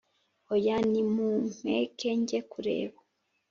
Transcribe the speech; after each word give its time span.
oya, 0.53 0.77
nimumpeke 0.91 2.09
njye 2.19 2.39
kureba. 2.51 2.99